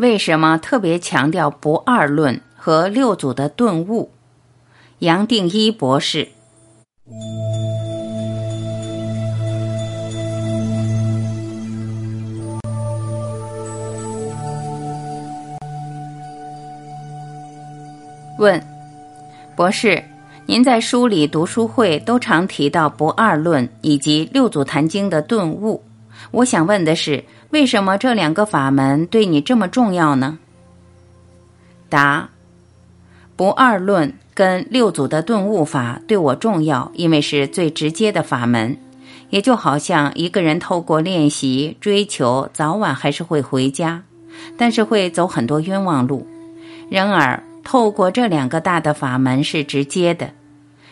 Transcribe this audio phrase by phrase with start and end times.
[0.00, 4.10] 为什么特别强调不二论和六祖的顿悟？
[5.00, 6.26] 杨定一博士
[18.38, 18.58] 问：
[19.54, 20.02] 博士，
[20.46, 25.84] 您在书里、读书会都常提到不二论以及六祖坛经的顿悟。
[26.30, 27.22] 我想问的是。
[27.50, 30.38] 为什么这两个法门对你这么重要呢？
[31.88, 32.28] 答：
[33.34, 38.76] 不二论跟六祖的顿悟法对我重要，因为是最直接的法门。
[39.30, 44.02] 也就好像一个人透过练习、追求，早晚还是会回家，
[44.56, 46.26] 但是会走很多冤枉路。
[46.88, 50.32] 然而，透过这两个大的法门是直接的，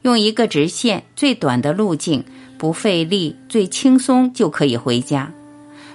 [0.00, 2.24] 用一个直线最短的路径，
[2.56, 5.30] 不费力、最轻松就可以回家。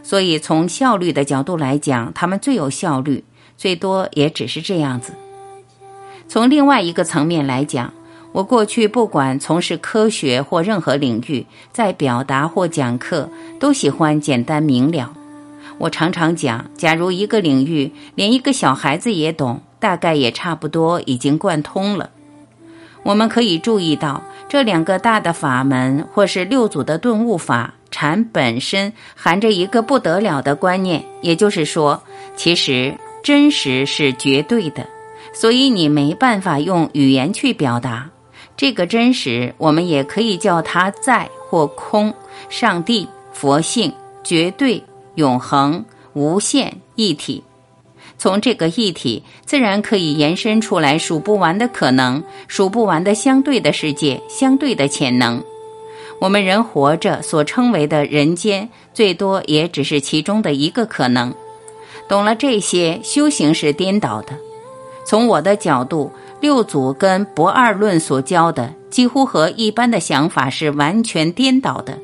[0.08, 3.26] 所以，从效率的角度来讲，他们最有效率，
[3.58, 5.12] 最多也只是这样子。
[6.30, 7.94] 从另外一个层面来讲，
[8.32, 15.14] 我过去不管从事科学或任何领域，在表达或讲课，都喜欢简单明了。
[15.78, 22.12] 我常常讲，假如一个领域连一个小孩子也懂，大概也差不多已经贯通了。
[23.04, 27.74] 我们可以注意到，这两个大的法门，或是六祖的顿悟法。
[27.90, 32.02] 禅本身含着一个不得了的观念，也就是说，
[32.36, 34.88] 其实真实是绝对的，
[35.34, 38.10] 所以你没办法用语言去表达
[38.56, 39.54] 这个真实。
[39.58, 42.14] 我们也可以叫它在或空、
[42.50, 43.94] 上帝、佛性、
[44.24, 44.84] 绝对、
[45.16, 47.44] 永恒、无限、一体。
[48.18, 55.44] 从这个一体，自然可以延伸出来数不完的可能，数不完的相对的世界，相对的潜能。
[56.20, 61.34] 我们人活着所称为的人间，最多也只是其中的一个可能。
[62.10, 64.34] 懂了这些，修行是颠倒的。
[65.06, 72.00] 从我的角度，六祖跟不二论所教的，几乎和一般的想法是完全颠倒的。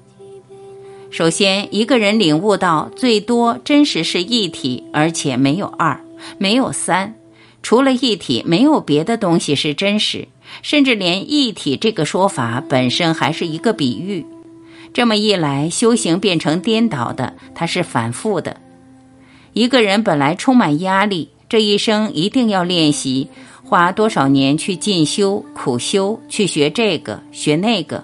[1.09, 5.99] 首先，一个人领悟到最多真实是一体，而且没有二，
[6.37, 7.15] 没有三，
[7.61, 10.27] 除了一体，没有别的东西是真实。
[10.61, 14.25] 甚至连一体这个说法本身还是一个比喻，
[14.93, 18.57] 这么一来，修行变成颠倒的，它是反复的。
[19.53, 23.27] 一个人本来充满压力，这一生一定要练习，
[23.63, 28.03] 花多少年去进修、苦修，去学这个学那个。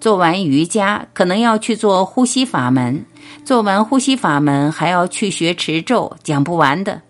[0.00, 3.04] 做完瑜伽，可能要去做呼吸法门；
[3.44, 7.02] 做完呼吸法门，还要去学持咒，讲不完的。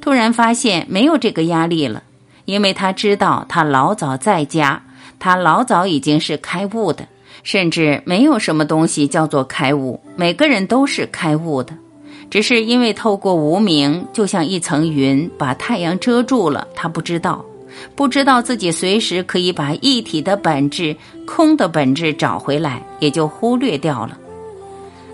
[0.00, 2.02] 突然发现没有这个压力了。
[2.48, 4.82] 因为他知道，他老早在家，
[5.18, 7.06] 他老早已经是开悟的，
[7.42, 11.74] 甚至没有什么东西叫做开悟，每个人都是开悟的，
[12.30, 17.44] 只是因为透过无名，就像一层云把太阳遮住了，他不知道，
[17.94, 24.16] 不知道自己随时可以把一体的本质、空的本质找回来，也就忽略掉了。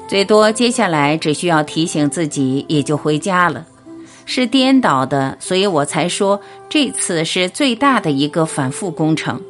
[0.07, 3.67] 最多接下来只需要提醒自己，也就回家了。
[4.27, 9.41] 是颠倒的，所以我才说这次是最大的一个反复工程。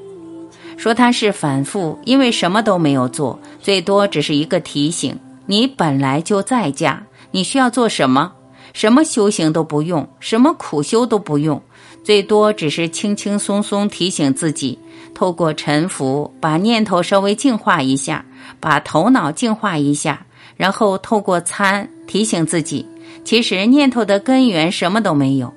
[0.76, 5.18] 说它是反复，因为什么都没有做，最多只是一个提醒。
[5.46, 8.32] 你本来就在家，你需要做什么？
[8.72, 11.62] 什么修行都不用，什么苦修都不用，
[12.02, 14.80] 最多只是轻轻松松提醒自己，
[15.14, 18.24] 透过沉浮，把念头稍微净化一下，
[18.58, 22.86] 把头脑净化一下，然后透过参提醒自己。
[23.24, 25.52] 其实念头的根源什么都没有。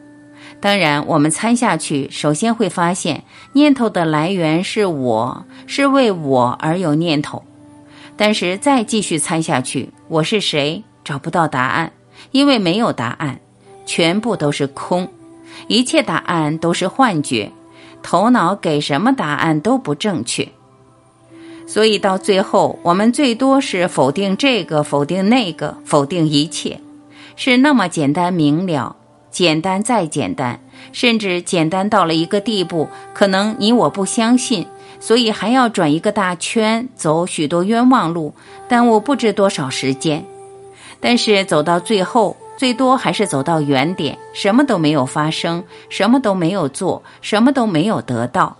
[0.60, 7.44] 当然，我们参下去，首先会发现念头的来源是我，是为我而有念头。
[8.16, 10.84] 但是再继续参下去，我是谁？
[11.04, 11.92] 找不到答案，
[12.32, 13.40] 因为没有答案，
[13.86, 15.08] 全部都是空，
[15.68, 17.52] 一切答案都是幻觉，
[18.02, 20.48] 头脑给什么答案都不正确。
[21.68, 26.80] 所以到最后，我们最多是否定这个，否定那个，否定一切。
[27.36, 28.96] 是那么简单明了，
[29.30, 30.60] 简单再简单，
[30.92, 34.66] 甚至简单到了一个地步，可能你我不相信，
[35.00, 38.34] 所以还要转一个大圈，走许多冤枉路，
[38.68, 40.26] 耽误不知多少时间。
[41.00, 48.58] 但是走到最后，最多还是走到原点，什么都没有发生，什么都没有做，什么都没有得到，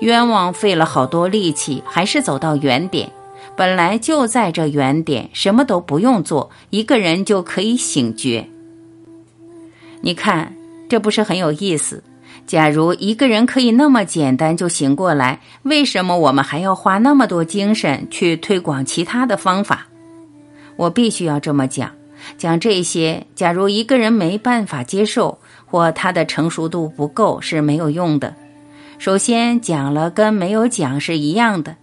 [0.00, 3.10] 冤枉费了好多力气，还是走到原点。
[3.56, 8.48] 本来就在这原点，什么都不用做，一个人就可以醒觉。
[10.00, 10.54] 你看，
[10.88, 12.02] 这不是很有意思？
[12.46, 19.86] 假如一个人可以那么简单就醒过来，为什么我们还要花那么多精神去推广其他的方法？
[20.76, 21.90] 我必须要这么讲，
[22.38, 28.34] 讲这些，假如一个人没办法接受，或他的成熟度不够，是没有用的。
[29.00, 31.74] 首先讲了跟没有讲是一样的，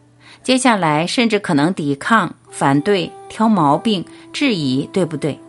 [0.43, 5.39] 接下来甚至可能抵抗、反对、挑毛病、质疑，对不对？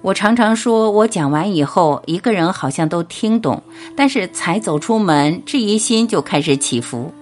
[0.00, 3.60] 我常常说，我讲完以后，一个人好像都听懂，
[3.96, 7.12] 但是才走出门，质疑心就开始起伏，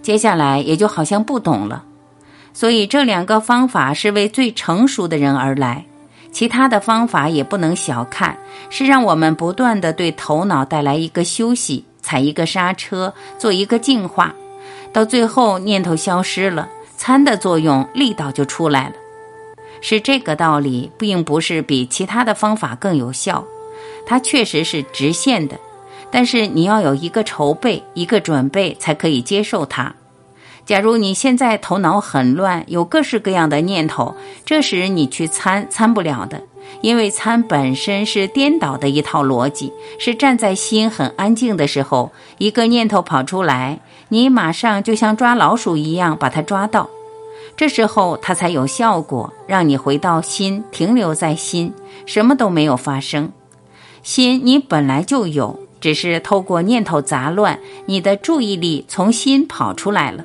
[0.00, 1.84] 接下来也就好像不懂了。
[2.54, 5.84] 所以这两个方法是为最成熟的人而来。
[6.32, 8.38] 其他的方法也不能小看，
[8.70, 14.34] 是让我们不断的对头脑带来一个休息，踩一个刹车，做一个净化，
[14.92, 16.68] 到最后念头消失了，
[16.98, 18.94] 参的作用力道就出来了。
[19.80, 23.44] 是这个道理，并不是比其他的方法更有效，
[24.06, 25.58] 它确实是直线的，
[26.10, 29.94] 但是你要有一个筹备，一个准备，才可以接受它。
[30.66, 34.14] 假如你现在头脑很乱，有各式各样的念头，
[34.46, 36.42] 这时你去参参不了的，
[36.80, 46.90] 因为参本身是颠倒的一套逻辑，是站在心很安静的时候，一个念头跑出来，你马上就像抓老鼠一样把它抓到，
[47.56, 51.72] 这时候它才有效果，让你回到心，停留在心，
[52.04, 53.32] 什么都没有发生。
[54.02, 60.24] 心你本来就有，只是透过念头杂乱，你的注意力从心跑出来了。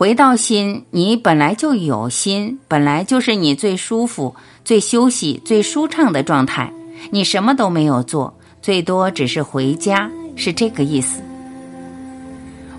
[0.00, 6.72] 回到心，你本来就有心，本来就是你最舒服、最休息、最舒畅的状态。
[7.10, 8.32] 你什么都没有做，
[8.62, 11.20] 最多只是回家，是这个意思。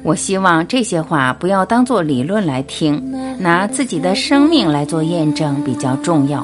[0.02, 6.44] 我希望这些话不要当做理论来听，拿自己的生命来做验证比较重要。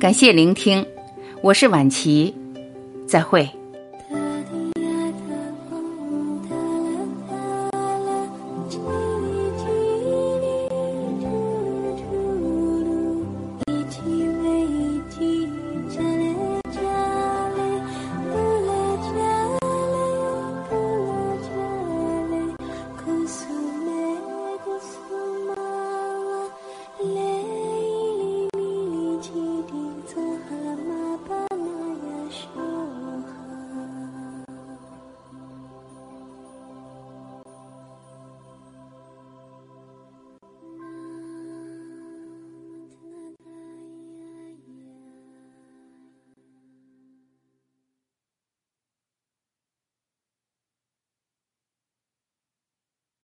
[0.00, 0.86] 感谢聆听，
[1.42, 2.34] 我是晚琪，
[3.06, 3.59] 再会。